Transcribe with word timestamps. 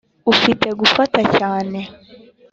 ufite 0.31 0.67
gufata 0.79 1.19
cyane, 1.37 1.79